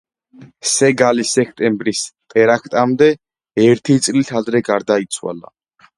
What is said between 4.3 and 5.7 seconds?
ადრე გარდაიცვალა.